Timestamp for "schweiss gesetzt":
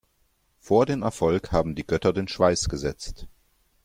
2.27-3.27